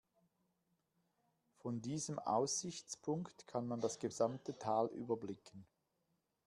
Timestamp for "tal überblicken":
4.57-5.67